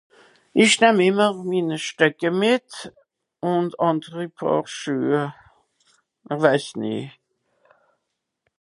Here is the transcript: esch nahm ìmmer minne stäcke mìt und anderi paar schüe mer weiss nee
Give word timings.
esch 0.61 0.77
nahm 0.81 0.97
ìmmer 1.07 1.33
minne 1.49 1.77
stäcke 1.87 2.29
mìt 2.39 2.69
und 3.51 3.71
anderi 3.87 4.27
paar 4.37 4.63
schüe 4.77 5.21
mer 6.25 6.37
weiss 6.43 6.67
nee 6.81 7.05